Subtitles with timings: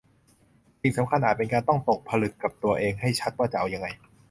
[0.81, 3.87] สิ่งสำคัญอาจเป็นการต้องตกผลึกกับตัวเองให้ชัดว่าจะเอายังไง